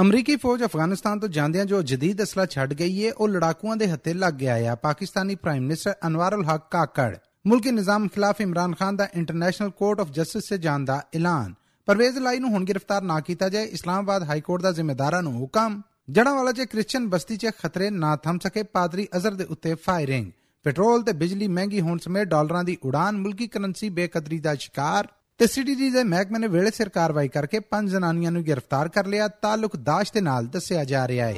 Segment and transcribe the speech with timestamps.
[0.00, 4.14] ਅਮਰੀਕੀ ਫੌਜ ਅਫਗਾਨਿਸਤਾਨ ਤੋਂ ਜਾਂਦਿਆਂ ਜੋ ਜਦੀਦ ਅਸਲਾ ਛੱਡ ਗਈ ਏ, ਉਹ ਲੜਾਕੂਆਂ ਦੇ ਹੱਥੇ
[4.14, 7.16] ਲੱਗ ਗਿਆ ਆ। Pakistani prime minister Anwarul Haq Kakar.
[7.46, 11.54] ਮੁਲਕੀ ਨਿਜ਼ਾਮ ਖਿਲਾਫ ਇਮਰਾਨ ਖਾਨ ਦਾ ਇੰਟਰਨੈਸ਼ਨਲ ਕੋਰਟ ਆਫ ਜਸਟਿਸ ਸੇ ਜਾਣ ਦਾ ਐਲਾਨ।
[11.86, 15.82] ਪਰਵੇਜ਼ ਲਾਈ ਨੂੰ ਹੁਣ ਗ੍ਰਿਫਤਾਰ ਨਾ ਕੀਤਾ ਜਾਏ, ਇਸਲਾਮਾਬਾਦ ਹਾਈ ਕੋਰਟ ਦਾ ਜ਼ਿੰਮੇਦਾਰਾਂ ਨੂੰ ਹੁਕਮ।
[16.10, 20.32] ਜੜਾਵਾਲਾ 'ਚ ਕ੍ਰਿਸਚੀਅਨ ਬਸਤੀ 'ਚ ਖਤਰੇ ਨਾ ਥੰਮ ਸਕੇ, ਪਾਦਰੀ ਅਜ਼ਰ ਦੇ ਉੱਤੇ ਫਾਇਰਿੰਗ।
[20.64, 25.46] ਪੈਟਰੋਲ ਤੇ ਬਿਜਲੀ ਮਹਿੰਗੀ ਹੋਣ ਸਮੇਤ ਡਾਲਰਾਂ ਦੀ ਉਡਾਨ ਮੁਲਕੀ ਕਰੰਸੀ ਬੇਕਦਰੀ ਦਾ ਸ਼ਿਕਾਰ। ਤੇ
[25.46, 29.76] ਸੀਡੀਡੀ ਦੇ ਮਹਿਕਮੇ ਨੇ ਵੇਲੇ ਸਿਰ ਕਾਰਵਾਈ ਕਰਕੇ ਪੰਜ ਜ਼ਨਾਨੀਆਂ ਨੂੰ ਗ੍ਰਿਫਤਾਰ ਕਰ ਲਿਆ। ਤਾਲੁਕ
[29.76, 31.36] ਦਾਸ਼ ਦੇ ਨਾਲ ਦੱਸਿਆ ਜਾ ਰਿਹਾ ਹੈ।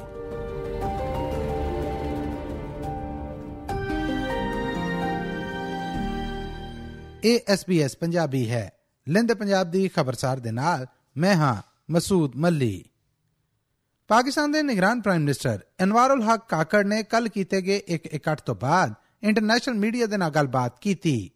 [7.25, 8.73] ਇਹ SBS ਪੰਜਾਬੀ ਹੈ।
[9.09, 10.87] ਲਿੰਦ ਪੰਜਾਬ ਦੀ ਖਬਰਸਾਰ ਦੇ ਨਾਲ
[11.17, 12.85] ਮੈਂ ਹਾਂ ਮਸੂਦ ਮੱਲੀ।
[14.09, 18.55] ਪਾਕਿਸਤਾਨ ਦੇ ਨਿਗਰਾਨ ਪ੍ਰਾਈਮ ਮਿਨਿਸਟਰ ਅਨਵਾਰੁਲ ਹਕ ਕਾਕੜ ਨੇ ਕੱਲ ਕੀਤੇ ਗਏ ਇੱਕ ਇਕੱਠ ਤੋਂ
[18.55, 21.31] ਬਾਅਦ ਇੰਟਰਨੈਸ਼ਨਲ ਮੀਡੀਆ ਦੇ ਨਾਲ ਗੱਲਬਾਤ ਕੀਤੀ।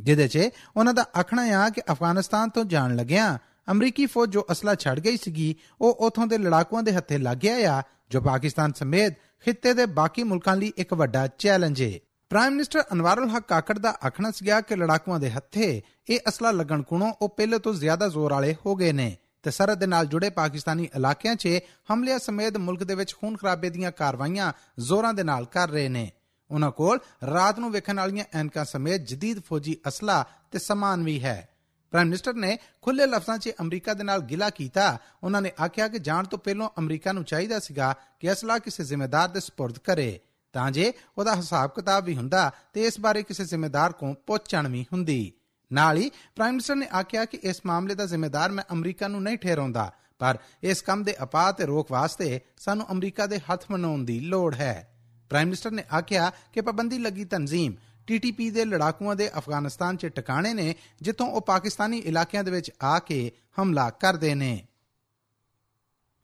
[0.00, 3.38] ਜਿਹਦੇ 'ਚ ਉਹਨਾਂ ਦਾ ਆਖਣਾ ਆ ਕਿ ਅਫਗਾਨਿਸਤਾਨ ਤੋਂ ਜਾਣ ਲੱਗਿਆਂ
[3.70, 7.78] ਅਮਰੀਕੀ ਫੌਜ ਜੋ ਅਸਲਾ ਛੱਡ ਗਈ ਸੀਗੀ, ਉਹ ਉਥੋਂ ਦੇ ਲੜਾਕੂਆਂ ਦੇ ਹੱਥੇ ਲੱਗ ਗਿਆ
[7.78, 11.98] ਆ, ਜੋ ਪਾਕਿਸਤਾਨ ਸਮੇਤ ਖਿੱਤੇ ਦੇ ਬਾਕੀ ਮੁਲਕਾਂ ਲਈ ਇੱਕ ਵੱਡਾ ਚੈਲੰਜ ਹੈ
[12.30, 16.82] ਪ੍ਰਾਈਮ ਮਿਨਿਸਟਰ ਅਨਵਾਰੁਲ ਹਕ ਕਾਕੜ ਦਾ ਆਖਣਾ ਸੀਗਾ ਕਿ ਲੜਾਕੂਆਂ ਦੇ ਹੱਥੇ ਇਹ ਅਸਲਾ ਲੱਗਣ
[16.82, 20.30] ਕੋਲੋਂ ਉਹ ਪਹਿਲੇ ਤੋਂ ਜ਼ਿਆਦਾ ਜ਼ੋਰ ਵਾਲੇ ਹੋ ਗਏ ਨੇ ਤੇ ਸਰਹੱਦ ਦੇ ਨਾਲ ਜੁੜੇ
[20.30, 21.48] ਪਾਕਿਸਤਾਨੀ ਇਲਾਕਿਆਂ 'ਚ
[21.94, 26.10] ਹਮਲਿਆਂ ਸਮੇਤ ਮੁਲਕ ਦੇ ਵਿੱਚ ਖੂਨ ਖਰਾਬੇ ਦੀਆਂ ਕਾਰਵਾਈਆਂ ਜ਼ੋਰਾਂ ਦੇ ਨਾਲ ਕਰ ਰਹੇ ਨੇ।
[26.50, 31.48] ਉਹਨਾਂ ਕੋਲ ਰਾਤ ਨੂੰ ਵੇਖਣ ਵਾਲੀਆਂ ਐਨਕਾਂ ਸਮੇਤ ਜਦੀਦ ਫੌਜੀ ਅਸਲਾ ਤੇ ਸਮਾਨ ਵੀ ਹੈ।
[31.90, 35.98] ਪ੍ਰਾਈਮ ਮਿਨਿਸਟਰ ਨੇ ਖੁੱਲੇ ਲਫ਼ਜ਼ਾਂ 'ਚ ਅਮਰੀਕਾ ਦੇ ਨਾਲ ਗਿਲਾ ਕੀਤਾ। ਉਹਨਾਂ ਨੇ ਆਖਿਆ ਕਿ
[35.98, 40.20] ਜਾਣ ਤੋਂ ਪਹਿਲਾਂ ਅਮਰੀਕਾ ਨੂੰ ਚਾਹੀਦਾ ਸੀਗਾ ਕਿ ਅਸਲਾ ਕਿਸੇ ਜ਼ਿੰਮੇਦਾਰ ਦੇ ਸਪੁਰਦ ਕਰੇ।
[40.52, 44.84] ਤਾਂ ਜੇ ਉਹਦਾ ਹਿਸਾਬ ਕਿਤਾਬ ਵੀ ਹੁੰਦਾ ਤੇ ਇਸ ਬਾਰੇ ਕਿਸੇ ਜ਼ਿੰਮੇਦਾਰ ਕੋਲ ਪੁੱਛਣ ਵੀ
[44.92, 45.32] ਹੁੰਦੀ।
[45.72, 49.38] ਨਾਲ ਹੀ ਪ੍ਰਾਈਮ ਮਿਨਿਸਟਰ ਨੇ ਆਖਿਆ ਕਿ ਇਸ ਮਾਮਲੇ ਦਾ ਜ਼ਿੰਮੇਦਾਰ ਮੈਂ ਅਮਰੀਕਾ ਨੂੰ ਨਹੀਂ
[49.38, 54.20] ਠਹਿਰਾਉਂਦਾ, ਪਰ ਇਸ ਕੰਮ ਦੇ ਅਪਾਤ ਤੇ ਰੋਕ ਵਾਸਤੇ ਸਾਨੂੰ ਅਮਰੀਕਾ ਦੇ ਹੱਥ ਮਨਾਉਣ ਦੀ
[54.20, 54.89] ਲੋੜ ਹੈ।
[55.30, 57.74] ਪ੍ਰਾਈਮ ਮਿਨਿਸਟਰ ਨੇ ਆਖਿਆ ਕਿ ਪਾਬੰਦੀ ਲੱਗੀ ਤਨਜ਼ੀਮ।
[58.06, 62.98] ਟੀਟੀਪੀ ਦੇ ਲੜਾਕੂਆਂ ਦੇ ਅਫਗਾਨਿਸਤਾਨ 'ਚ ਟਿਕਾਣੇ ਨੇ, ਜਿੱਥੋਂ ਉਹ ਪਾਕਿਸਤਾਨੀ ਇਲਾਕਿਆਂ ਦੇ ਵਿੱਚ ਆ
[62.98, 64.66] ਕੇ ਹਮਲਾ ਕਰਦੇ ਨੇ।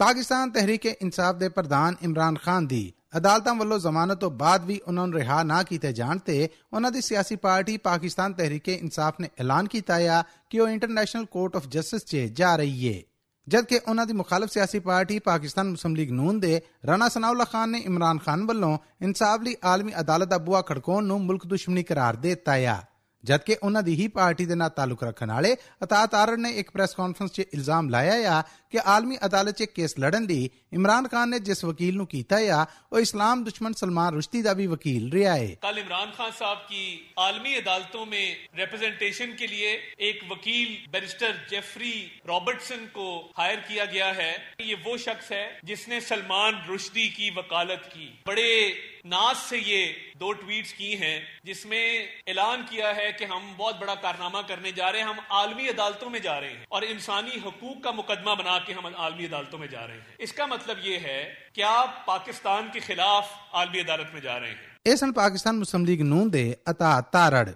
[0.01, 5.07] ਪਾਕਿਸਤਾਨ ਤਹਿਰੀਕ ਇਨਸਾਫ ਦੇ ਪ੍ਰਧਾਨ ਇਮਰਾਨ ਖਾਨ ਦੀ ਅਦਾਲਤਾਂ ਵੱਲੋਂ ਜ਼ਮਾਨਤ ਤੋਂ ਬਾਅਦ ਵੀ ਉਹਨਾਂ
[5.07, 9.69] ਨੂੰ ਰਿਹਾ ਨਾ ਕੀਤੇ ਜਾਣ ਤੇ ਉਹਨਾਂ ਦੀ ਸਿਆਸੀ ਪਾਰਟੀ ਪਾਕਿਸਤਾਨ ਤਹਿਰੀਕ ਇਨਸਾਫ ਨੇ ਐਲਾਨ
[9.69, 13.03] ਕੀਤਾ ਆ ਕਿ ਉਹ ਇੰਟਰਨੈਸ਼ਨਲ ਕੋਰਟ ਆਫ ਜਸਟਿਸ 'ਚ ਜਾ ਰਹੀ ਹੈ
[13.47, 17.79] ਜਦਕਿ ਉਹਨਾਂ ਦੀ ਮੁਖਾਲਫ ਸਿਆਸੀ ਪਾਰਟੀ ਪਾਕਿਸਤਾਨ ਮੁਸਲਿਮ ਲੀਗ ਨੂਨ ਦੇ ਰਾਣਾ ਸਨਾਉਲਾ ਖਾਨ ਨੇ
[17.79, 22.29] ਇਮਰਾਨ ਖਾਨ ਵੱਲੋਂ ਇਨਸਾਫ ਲਈ ਆਲਮੀ ਅਦਾਲਤ ਦਾ ਬੂਹਾ ਖੜਕਾਉਣ ਨੂੰ ਮੁਲਕ ਦੁਸ਼ਮਣੀ ਕਰਾਰ ਦੇ
[22.29, 22.83] ਦਿੱਤਾ ਹੈ
[23.25, 25.55] ਜਦਕਿ ਉਹਨਾਂ ਦੀ ਹੀ ਪਾਰਟੀ ਦੇ ਨਾਲ ਤਾਲੁਕ ਰੱਖਣ ਵਾਲੇ
[25.85, 29.99] ਅਤਾਤ ਆਰੜ ਨੇ ਇੱਕ ਪ੍ਰੈਸ ਕਾਨਫਰੰਸ 'ਚ ਇਲਜ਼ਾਮ ਲਾਇਆ ਆ ਕਿ ਆਲਮੀ ਅਦਾਲਤ 'ਚ ਕੇਸ
[29.99, 34.43] ਲੜਨ ਲਈ ਇਮਰਾਨ ਖਾਨ ਨੇ ਜਿਸ ਵਕੀਲ ਨੂੰ ਕੀਤਾ ਆ ਉਹ ਇਸਲਾਮ ਦੁਸ਼ਮਣ ਸਲਮਾਨ ਰੁਸ਼ਦੀ
[34.43, 39.47] ਦਾ ਵੀ ਵਕੀਲ ਰਿਹਾ ਹੈ ਕੱਲ ਇਮਰਾਨ ਖਾਨ ਸਾਹਿਬ کی عالمی عدالتوں میں ریپرزنٹیشن کے
[39.47, 45.59] لیے ایک وکیل بیرسٹر جیفری رابرٹسن کو ہائر کیا گیا ہے۔ یہ وہ شخص ہے
[45.63, 48.73] جس نے سلمان رشدی کی وکالت کی۔ بڑے
[49.05, 49.87] ناز سے یہ
[50.21, 54.73] دو ٹویٹس کی ہیں، جس میں اعلان کیا ہے کہ ہم بہت بڑا کارنامہ کرنے
[54.73, 58.35] جا رہے ہیں، ہم عالمی عدالتوں میں جا رہے ہیں اور انسانی حقوق کا مقدمہ
[58.35, 61.22] بنا کے ہم عالمی عدالتوں میں جا رہے ہیں۔ اس کا مطلب मतलब ये है
[61.52, 65.86] कि आप पाकिस्तान के खिलाफ आलमी अदालत में जा रहे हैं ਇਹ ਸਨ ਪਾਕਿਸਤਾਨ ਮੁਸਲਿਮ
[65.86, 67.50] ਲੀਗ ਨੂਨ ਦੇ ਅਤਾ ਤਾਰੜ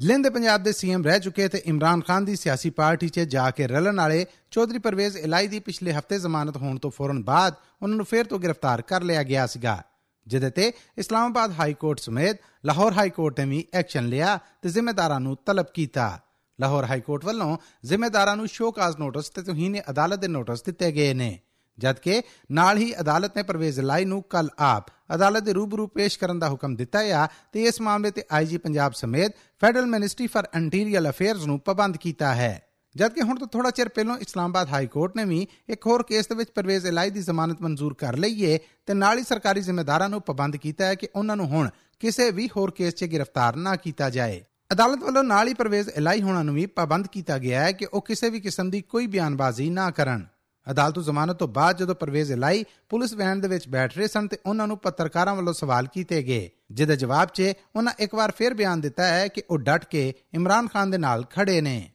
[0.00, 3.66] ਲਿੰਦ ਪੰਜਾਬ ਦੇ ਸੀਐਮ ਰਹਿ ਚੁੱਕੇ ਤੇ ਇਮਰਾਨ ਖਾਨ ਦੀ ਸਿਆਸੀ ਪਾਰਟੀ 'ਚ ਜਾ ਕੇ
[3.66, 8.06] ਰਲਣ ਵਾਲੇ ਚੌਧਰੀ ਪਰਵੇਜ਼ ਇਲਾਈ ਦੀ ਪਿਛਲੇ ਹਫਤੇ ਜ਼ਮਾਨਤ ਹੋਣ ਤੋਂ ਫੌਰਨ ਬਾਅਦ ਉਹਨਾਂ ਨੂੰ
[8.06, 9.82] ਫੇਰ ਤੋਂ ਗ੍ਰਿਫਤਾਰ ਕਰ ਲਿਆ ਗਿਆ ਸੀਗਾ
[10.26, 15.20] ਜਿਹਦੇ ਤੇ ਇਸਲਾਮਾਬਾਦ ਹਾਈ ਕੋਰਟ ਸਮੇਤ ਲਾਹੌਰ ਹਾਈ ਕੋਰਟ ਨੇ ਵੀ ਐਕਸ਼ਨ ਲਿਆ ਤੇ ਜ਼ਿੰਮੇਦਾਰਾਂ
[15.20, 16.10] ਨੂੰ ਤਲਬ ਕੀਤਾ
[16.58, 21.14] ਲਾਹੌਰ ਹਾਈ ਕੋਰਟ ਵੱਲੋਂ ਜ਼ਿੰਮੇਦਾਰਾਂ ਨੂੰ ਸ਼ੋਕਾਜ਼ ਨੋਟਿਸ ਤੇ ਤੋਹੀਨ ਅਦਾਲਤ ਦੇ ਨੋਟਿਸ ਦਿੱਤੇ ਗਏ
[21.14, 21.38] ਨੇ
[21.81, 22.21] ਜਦਕਿ
[22.51, 26.49] ਨਾਲ ਹੀ ਅਦਾਲਤ ਨੇ ਪਰਵੇਜ਼ ਲਾਈ ਨੂੰ ਕੱਲ ਆਪ ਅਦਾਲਤ ਦੇ ਰੂਬਰੂ ਪੇਸ਼ ਕਰਨ ਦਾ
[26.49, 31.45] ਹੁਕਮ ਦਿੱਤਾ ਹੈ ਤੇ ਇਸ ਮਾਮਲੇ ਤੇ ਆਈਜੀ ਪੰਜਾਬ ਸਮੇਤ federal ministry for interior affairs
[31.45, 32.61] ਨੂੰ ਪਾਬੰਦ ਕੀਤਾ ਹੈ।
[32.95, 36.35] ਜਦਕਿ ਹੁਣ ਤੋਂ ਥੋੜਾ ਚਿਰ ਪਹਿਲਾਂ ਇਸਲਾਮਾਬਾਦ ਹਾਈ ਕੋਰਟ ਨੇ ਵੀ ਇੱਕ ਹੋਰ ਕੇਸ ਦੇ
[36.35, 40.21] ਵਿੱਚ ਪਰਵੇਜ਼ ਇਲਾਈ ਦੀ ਜ਼ਮਾਨਤ ਮਨਜ਼ੂਰ ਕਰ ਲਈ ਹੈ ਤੇ ਨਾਲ ਹੀ ਸਰਕਾਰੀ ਜ਼ਿੰਮੇਦਾਰਾਂ ਨੂੰ
[40.21, 44.09] ਪਾਬੰਦ ਕੀਤਾ ਹੈ ਕਿ ਉਹਨਾਂ ਨੂੰ ਹੁਣ ਕਿਸੇ ਵੀ ਹੋਰ ਕੇਸ 'ਚ ਗ੍ਰਿਫਤਾਰ ਨਾ ਕੀਤਾ
[44.09, 44.41] ਜਾਏ।
[44.71, 48.01] ਅਦਾਲਤ ਵੱਲੋਂ ਨਾਲ ਹੀ ਪਰਵੇਜ਼ ਇਲਾਈ ਹੋਣਾ ਨੂੰ ਵੀ ਪਾਬੰਦ ਕੀਤਾ ਗਿਆ ਹੈ ਕਿ ਉਹ
[48.01, 50.25] ਕਿਸੇ ਵੀ ਕਿਸਮ ਦੀ ਕੋਈ ਬਿਆਨਬਾਜ਼ੀ ਨਾ ਕਰਨ।
[50.67, 54.37] ਅਦਾਲਤੋਂ ਜ਼ਮਾਨਤ ਤੋਂ ਬਾਅਦ ਜਦੋਂ ਪਰਵੇਜ਼ ਇਲਾਈ ਪੁਲਿਸ ਵੈਨ ਦੇ ਵਿੱਚ ਬੈਠ ਰਹੇ ਸਨ ਤੇ
[54.45, 58.81] ਉਹਨਾਂ ਨੂੰ ਪੱਤਰਕਾਰਾਂ ਵੱਲੋਂ ਸਵਾਲ ਕੀਤੇ ਗਏ, ਜਿਹਦੇ ਜਵਾਬ 'ਚ ਉਹਨਾਂ ਇੱਕ ਵਾਰ ਫਿਰ ਬਿਆਨ
[58.81, 61.91] ਦਿੱਤਾ ਹੈ ਕਿ ਉਹ ਡਟ ਕੇ ਇਮਰਾਨ ਖਾਨ ਦੇ ਨਾਲ ਖੜੇ ਨੇ।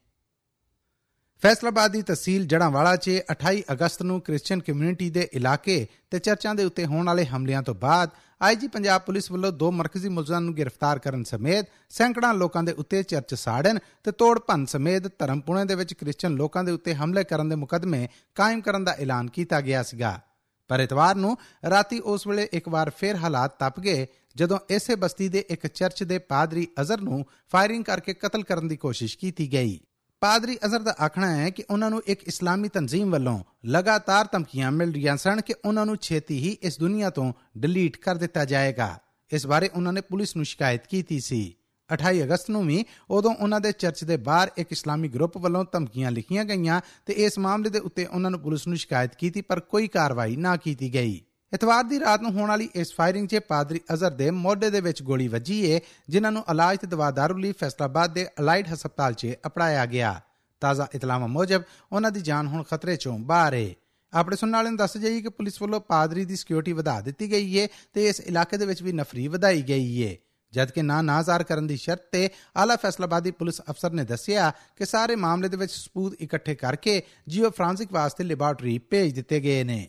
[1.43, 6.65] ਫੈਸਲਾਬਾਦ ਦੀ ਤਹਿਸੀਲ ਜੜਾਂਵਾਲਾ 'ਚ 28 ਅਗਸਤ ਨੂੰ ਕ੍ਰਿਸਚੀਅਨ ਕਮਿਊਨਿਟੀ ਦੇ ਇਲਾਕੇ ਤੇ ਚਰਚਾਂ ਦੇ
[6.65, 8.11] ਉੱਤੇ ਹੋਣ ਵਾਲੇ ਹਮਲਿਆਂ ਤੋਂ ਬਾਅਦ
[8.43, 13.03] ਆਈਜੀ ਪੰਜਾਬ ਪੁਲਿਸ ਵੱਲੋਂ ਦੋ ਮਰਕਜ਼ੀ ਮੁਲਜ਼ਮਾਂ ਨੂੰ ਗ੍ਰਿਫਤਾਰ ਕਰਨ ਸਮੇਤ ਸੈਂਕੜਾਂ ਲੋਕਾਂ ਦੇ ਉੱਤੇ
[13.03, 17.49] ਚਰਚ ਸਾੜਨ ਤੇ ਤੋੜ ਭੰਨ ਸਮੇਤ ਧਰਮਪੁਣੇ ਦੇ ਵਿੱਚ ਕ੍ਰਿਸਚੀਅਨ ਲੋਕਾਂ ਦੇ ਉੱਤੇ ਹਮਲੇ ਕਰਨ
[17.49, 20.21] ਦੇ ਮੁਕਦਮੇ ਕਾਇਮ ਕਰਨ ਦਾ ਐਲਾਨ ਕੀਤਾ ਗਿਆ ਸੀਗਾ।
[20.69, 21.37] ਪਰ ਇਤਵਾਰ ਨੂੰ
[21.71, 24.07] ਰਾਤੀ ਉਸ ਵੇਲੇ ਇੱਕ ਵਾਰ ਫੇਰ ਹਾਲਾਤ ਤਪ ਗਏ,
[24.37, 28.77] ਜਦੋਂ ਇਸੇ ਬਸਤੀ ਦੇ ਇੱਕ ਚਰਚ ਦੇ ਪਾਦਰੀ ਅਜ਼ਰ ਨੂੰ ਫਾਇਰਿੰਗ ਕਰਕੇ ਕਤਲ ਕਰਨ ਦੀ
[28.77, 29.79] ਕੋਸ਼ਿਸ਼ ਕੀਤੀ ਗਈ।
[30.27, 34.93] ਪਾਦਰੀ ਅਜ਼ਰ ਦਾ ਆਖਣਾ ਹੈ ਕਿ ਉਹਨਾਂ ਨੂੰ ਇੱਕ ਇਸਲਾਮੀ ਤਨਜ਼ੀਮ ਵੱਲੋਂ ਲਗਾਤਾਰ ਧਮਕੀਆਂ ਮਿਲ
[34.93, 38.99] ਰਹੀਆਂ ਸਨ ਕਿ ਉਹਨਾਂ ਨੂੰ ਛੇਤੀ ਹੀ ਇਸ ਦੁਨੀਆ ਤੋਂ ਡਿਲੀਟ ਕਰ ਦਿੱਤਾ ਜਾਏਗਾ।
[39.33, 41.55] ਇਸ ਬਾਰੇ ਉਹਨਾਂ ਨੇ ਪੁਲਿਸ ਨੂੰ ਸ਼ਿਕਾਇਤ ਕੀਤੀ ਸੀ।
[41.91, 46.11] 28 ਅਗਸਤ ਨੂੰ ਵੀ ਉਦੋਂ ਉਹਨਾਂ ਦੇ ਚਰਚ ਦੇ ਬਾਹਰ ਇੱਕ ਇਸਲਾਮੀ ਗਰੁੱਪ ਵੱਲੋਂ ਧਮਕੀਆਂ
[46.11, 49.89] ਲਿਖੀਆਂ ਗਈਆਂ ਤੇ ਇਸ ਮਾਮਲੇ ਦੇ ਉੱਤੇ ਉਹਨਾਂ ਨੂੰ ਪੁਲਿਸ ਨੂੰ ਸ਼ਿਕਾਇਤ ਕੀਤੀ ਪਰ ਕੋਈ
[49.89, 51.21] ਕਾਰਵਾਈ ਨਾ ਕੀਤੀ ਗਈ।
[51.55, 55.03] ਇਤਵਾਰ ਦੀ ਰਾਤ ਨੂੰ ਹੋਣ ਵਾਲੀ ਇਸ ਫਾਇਰਿੰਗ 'ਚ ਪਾਦਰੀ ਅਜ਼ਰ ਦੇ ਮੋਢੇ ਦੇ ਵਿੱਚ
[55.03, 59.35] ਗੋਲੀ ਵੱਜੀ ਏ, ਜਿਨ੍ਹਾਂ ਨੂੰ ਇਲਾਜ ਤੇ ਦਵਾ ਦਾਰੂ ਲਈ ਫੈਸਲਾਬਾਦ ਦੇ ਅਲਾਈਡ ਹਸਪਤਾਲ 'ਚ
[59.47, 60.21] ਅਪੜਾਇਆ ਗਿਆ।
[60.61, 61.63] ਤਾਜ਼ਾ ਇਤਲਾਹਾਂ ਮੁਜਬ
[61.93, 63.75] ਉਹਨਾਂ ਦੀ ਜਾਨ ਹੁਣ ਖਤਰੇ 'ਚੋਂ ਬਾਹਰ ਏ।
[64.13, 67.57] ਆਪਣੇ ਸੁਣਨ ਵਾਲਿਆਂ ਨੂੰ ਦੱਸ ਜਾਈਏ ਕਿ ਪੁਲਿਸ ਵੱਲੋਂ ਪਾਦਰੀ ਦੀ ਸਿਕਿਉਰਿਟੀ ਵਧਾ ਦਿੱਤੀ ਗਈ
[67.57, 70.17] ਏ ਤੇ ਇਸ ਇਲਾਕੇ ਦੇ ਵਿੱਚ ਵੀ ਨਫਰੀ ਵਧਾਈ ਗਈ ਏ।
[70.53, 75.17] ਜਦਕਿ ਨਾ ਨਾਜ਼ਾਰ ਕਰਨ ਦੀ ਸ਼ਰਤ ਤੇ ਆਲਾ ਫੈਸਲਾਬਾਦੀ ਪੁਲਿਸ ਅਫਸਰ ਨੇ ਦੱਸਿਆ ਕਿ ਸਾਰੇ
[75.17, 79.89] ਮਾਮਲੇ ਦੇ ਵਿੱਚ ਸਬੂਤ ਇਕੱਠੇ ਕਰਕੇ ਜੀਓ ਫਰਾਂਸਿਕ ਵਾਸਤੇ ਲੈਬਾਰਟਰੀ ਭੇਜ ਦਿੱਤੇ ਗਏ ਨੇ।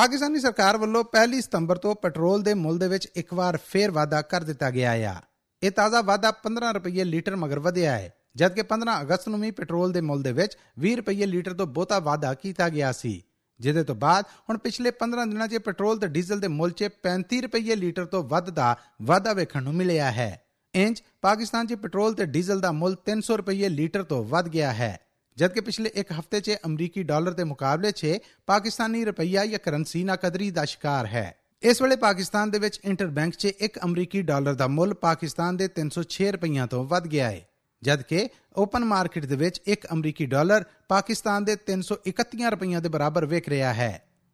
[0.00, 4.20] ਪਾਕਿਸਤਾਨੀ ਸਰਕਾਰ ਵੱਲੋਂ 1 ਸਤੰਬਰ ਤੋਂ ਪੈਟਰੋਲ ਦੇ ਮੁੱਲ ਦੇ ਵਿੱਚ ਇੱਕ ਵਾਰ ਫੇਰ ਵਾਧਾ
[4.22, 5.14] ਕਰ ਦਿੱਤਾ ਗਿਆ ਆ।
[5.62, 9.92] ਇਹ ਤਾਜ਼ਾ ਵਾਧਾ 15 ਰੁਪਏ ਲੀਟਰ ਮਗਰ ਵਧਿਆ ਹੈ, ਜਦਕਿ 15 ਅਗਸਤ ਨੂੰ ਵੀ ਪੈਟਰੋਲ
[9.92, 13.12] ਦੇ ਮੁੱਲ ਦੇ ਵਿੱਚ 20 ਰੁਪਏ ਲੀਟਰ ਤੋਂ ਬਹੁਤਾ ਵਾਧਾ ਕੀਤਾ ਗਿਆ ਸੀ।
[13.60, 17.42] ਜਿਹਦੇ ਤੋਂ ਬਾਅਦ ਹੁਣ ਪਿਛਲੇ 15 ਦਿਨਾਂ 'ਚ ਪੈਟਰੋਲ ਤੇ ਡੀਜ਼ਲ ਦੇ ਮੁੱਲ 'ਚ 35
[17.42, 18.70] ਰੁਪਏ ਲੀਟਰ ਤੋਂ ਵੱਧ ਦਾ
[19.02, 20.30] ਵਾਧਾ ਵੇਖਣ ਨੂੰ ਮਿਲਿਆ ਹੈ।
[20.74, 24.92] ਇੰਜ ਪਾਕਿਸਤਾਨ 'ਚ ਪੈਟਰੋਲ ਤੇ ਡੀਜ਼ਲ ਦਾ ਮੁੱਲ 300 ਰੁਪਏ ਲੀਟਰ ਤੋਂ ਵੱਧ ਗਿਆ ਹੈ।
[25.40, 30.16] ਜਦਕਿ ਪਿਛਲੇ ਇੱਕ ਹਫ਼ਤੇ 'ਚ ਅਮਰੀਕੀ ਡਾਲਰ ਦੇ ਮੁਕਾਬਲੇ 'ਚ ਪਾਕਿਸਤਾਨੀ ਰੁਪਈਆ ਜਾਂ ਕਰੰਸੀ ਨਾ
[30.16, 31.24] ਕਦਰੀ ਦਾ ਸ਼ਿਕਾਰ ਹੈ
[31.62, 36.28] ਇਸ ਵੇਲੇ ਪਾਕਿਸਤਾਨ ਦੇ ਵਿੱਚ ਇੰਟਰਬੈਂਕ 'ਚ ਇੱਕ ਅਮਰੀਕੀ ਡਾਲਰ ਦਾ ਮੁੱਲ ਪਾਕਿਸਤਾਨ ਦੇ 306
[36.32, 37.40] ਰੁਪਈਆ ਤੋਂ ਵੱਧ ਗਿਆ ਹੈ
[37.82, 38.26] ਜਦਕਿ
[38.56, 43.72] ਓਪਨ ਮਾਰਕੀਟ ਦੇ ਵਿੱਚ ਇੱਕ ਅਮਰੀਕੀ ਡਾਲਰ ਪਾਕਿਸਤਾਨ ਦੇ 331 ਰੁਪਈਆ ਦੇ ਬਰਾਬਰ ਵਿਕ ਰਿਹਾ
[43.74, 43.90] ਹੈ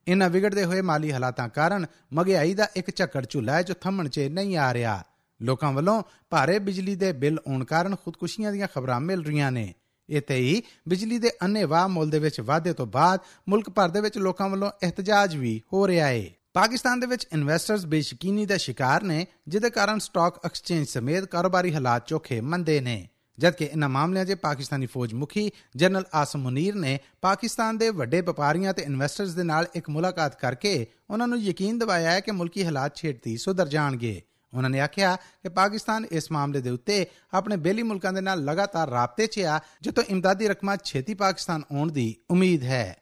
[0.06, 4.28] ਇਨ੍ਹਾਂ ਵਿਗੜਦੇ ਹੋਏ ਮਾਲੀ ਹਾਲਾਤਾਂ ਕਾਰਨ ਮਹਿੰਗਾਈ ਦਾ ਇੱਕ ਝੱਕੜ ਝੁੱਲਾ ਹੈ ਜੋ ਥੰਮਣ 'ਚ
[4.32, 5.02] ਨਹੀਂ ਆ ਰਿਹਾ
[5.40, 9.72] ਲੋਕਾਂ ਵੱਲੋਂ ਭਾਰੇ ਬਿਜਲੀ ਦੇ ਬਿੱਲ ਆਉਣ ਕਾਰਨ ਖੁਦਕੁਸ਼ੀਆਂ ਦੀਆਂ ਖਬਰਾਂ ਮਿਲ ਰਹੀਆਂ ਨੇ
[10.10, 14.18] ਇਤੇ ਹੀ ਬਿਜਲੀ ਦੇ ਅੰਨੇਵਾਹ ਮੁੱਲ ਦੇ ਵਿੱਚ ਵਾਧੇ ਤੋਂ ਬਾਅਦ ਮੁਲਕ ਭਰ ਦੇ ਵਿੱਚ
[14.18, 16.24] ਲੋਕਾਂ ਵੱਲੋਂ ਇhtਜਾਜ ਵੀ ਹੋ ਰਿਹਾ ਹੈ
[16.54, 22.06] ਪਾਕਿਸਤਾਨ ਦੇ ਵਿੱਚ ਇਨਵੈਸਟਰਸ ਬੇਸ਼ਕੀਨੀ ਦਾ ਸ਼ਿਕਾਰ ਨੇ, ਜਿਹਦੇ ਕਾਰਨ ਸਟਾਕ ਐਕਸਚੇਂਜ ਸਮੇਤ ਕਾਰੋਬਾਰੀ ਹਾਲਾਤ
[22.06, 23.08] ਚੋਖੇ ਮੰਦੇ ਨੇ।
[23.38, 28.74] ਜਦਕਿ ਇਨ੍ਹਾਂ ਮਾਮਲਿਆਂ 'ਚ ਪਾਕਿਸਤਾਨੀ ਫੌਜ ਮੁਖੀ ਜਨਰਲ ਆਸਮ ਮੁਨੀਰ ਨੇ ਪਾਕਿਸਤਾਨ ਦੇ ਵੱਡੇ ਵਪਾਰੀਆਂ
[28.74, 32.96] ਤੇ ਇਨਵੈਸਟਰਸ ਦੇ ਨਾਲ ਇੱਕ ਮੁਲਾਕਾਤ ਕਰਕੇ ਉਹਨਾਂ ਨੂੰ ਯਕੀਨ ਦਿਵਾਇਆ ਹੈ ਕਿ ਮੁਲਕੀ ਹਾਲਾਤ
[32.96, 34.22] ਛੇਤੀ ਸੁਧਰ ਜਾਣਗੇ।
[34.56, 38.90] ਉਹਨਾਂ ਨੇ ਆਖਿਆ ਕਿ ਪਾਕਿਸਤਾਨ ਇਸ ਮਾਮਲੇ ਦੇ ਉੱਤੇ ਆਪਣੇ ਬੇਲੀ ਮੁਲਕਾਂ ਦੇ ਨਾਲ ਲਗਾਤਾਰ
[38.90, 42.96] ਰਾਬਤੇ 'ਚ ਆ, ਜਿੱਥੋਂ ਇਮਦਾਦੀ ਰਕਮਾਂ ਛੇਤੀ ਪਾਕਿਸਤਾਨ ਆਉਣ ਦੀ ਉਮੀਦ ਹੈ।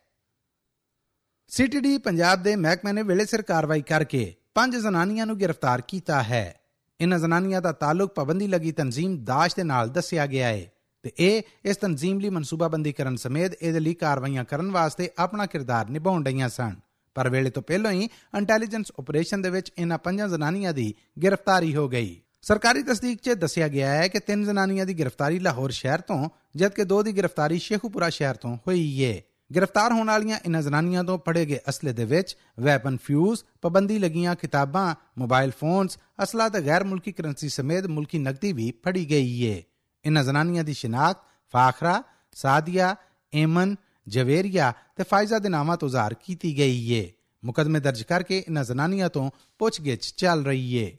[1.49, 6.61] ਸੀਟੀਡੀ ਪੰਜਾਬ ਦੇ ਮਹਿਕਮੇ ਨੇ ਵੇਲੇ ਸਿਰ ਕਾਰਵਾਈ ਕਰਕੇ ਪੰਜ ਜ਼ਨਾਨੀਆਂ ਨੂੰ ਗ੍ਰਿਫਤਾਰ ਕੀਤਾ ਹੈ।
[7.01, 10.73] ਇਨ੍ਹਾਂ ਜ਼ਨਾਨੀਆਂ ਦਾ ਤਾਲੁਕ ਪਾਬੰਦੀ ਲੱਗੀ ਤਨਜ਼ੀਮ ਦਾਸ਼ ਦੇ ਨਾਲ ਦੱਸਿਆ ਗਿਆ ਹੈ
[11.03, 15.89] ਤੇ ਇਹ ਇਸ ਤਨਜ਼ੀਮ ਲਈ ਮਨਸੂਬਾਬੰਦੀ ਕਰਨ ਸਮੇਤ ਇਹਦੇ ਲਈ ਕਾਰਵਾਈਆਂ ਕਰਨ ਵਾਸਤੇ ਆਪਣਾ ਕਿਰਦਾਰ
[15.89, 16.77] ਨਿਭਾਉਣ ਰਹੀਆਂ ਸਨ।
[17.15, 18.09] ਪਰ ਵੇਲੇ ਤੋਂ ਪਹਿਲਾਂ ਹੀ
[18.39, 20.95] ਇੰਟੈਲੀਜੈਂਸ ਆਪਰੇਸ਼ਨ ਦੇ ਵਿੱਚ ਇਹਨਾਂ ਪੰਜਾਂ ਜ਼ਨਾਨੀਆਂ ਦੀ
[21.25, 25.71] ਗ੍ਰਿਫਤਾਰੀ ਹੋ ਗਈ। ਸਰਕਾਰੀ ਤਸਦੀਕ 'ਚ ਦੱਸਿਆ ਗਿਆ ਹੈ ਕਿ ਤਿੰਨ ਜ਼ਨਾਨੀਆਂ ਦੀ ਗ੍ਰਿਫਤਾਰੀ ਲਾਹੌਰ
[25.71, 29.21] ਸ਼ਹਿਰ ਤੋਂ, ਜਦਕਿ ਦੋ ਦੀ ਗ੍ਰਿਫਤਾਰੀ ਸ਼ੇਖੂਪੁਰਾ ਸ਼ਹਿਰ ਤੋਂ ਹੋਈ ਹੈ
[29.57, 34.35] ਗ੍ਰਿਫਤਾਰ ਹੋਣ ਵਾਲੀਆਂ ਇਨ੍ਹਾਂ ਜ਼ਨਾਨੀਆਂ ਤੋਂ ਫੜੇ ਗਏ ਅਸਲੇ ਦੇ ਵਿੱਚ ਵੈਪਨ ਫਿਊਜ਼, ਪਾਬੰਦੀ ਲੱਗੀਆਂ
[34.35, 39.63] ਕਿਤਾਬਾਂ, ਮੋਬਾਈਲ ਫੋਨਸ, ਅਸਲਾ ਤੇ ਗੈਰ ਮੁਲਕੀ ਕਰੰਸੀ ਸਮੇਤ ਮੁਲਕੀ ਨਕਦੀ ਵੀ ਫੜੀ ਗਈ ਹੈ
[40.05, 41.21] ਇਨ੍ਹਾਂ ਜ਼ਨਾਨੀਆਂ ਦੀ ਸ਼ਨਾਖਤ
[41.55, 42.03] ਫਾਖਰਾ,
[42.33, 42.97] ਸਾਦੀਆ,
[43.35, 43.77] ਏਮਨ
[44.09, 47.07] ਜਵੇਰੀਆ ਤੇ ਫਾਇਜ਼ਾ ਦੇ ਨਾਮਾਂ ਤੋਂ ਜ਼ਾਹਰ ਕੀਤੀ ਗਈ ਹੈ
[47.45, 50.91] ਮੁਕਦਮੇ ਦਰਜ ਕਰਕੇ ਇਨ੍ਹਾਂ ਜ਼ਨਾਨੀਆਂ ਤੋਂ ਪੁੱਛਗਿੱਛ ਚੱਲ ਰਹੀ ਹੈ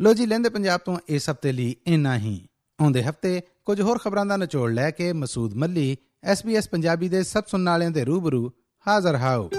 [0.00, 2.48] ਲੋ ਜੀ ਲੈਂਦੇ ਪੰਜਾਬ ਤੋਂ ਇਸ ਹਫ਼ਤੇ ਲਈ ਇੰਨਾ ਹੀ।
[2.80, 5.96] ਆਉਂਦੇ ਹਫ਼ਤੇ ਕੁਝ ਹੋਰ ਖਬਰਾਂ ਦਾ ਨਿਚੋੜ ਲੈ ਕੇ ਮਸੂਦ ਮੱਲੀ
[6.32, 8.52] SBS ਪੰਜਾਬੀ ਦੇ ਸਭ ਸੁਣਨ ਵਾਲਿਆਂ ਦੇ ਰੂਬਰੂ
[8.88, 9.50] ਹਾਜ਼ਰ ਹਾਓ।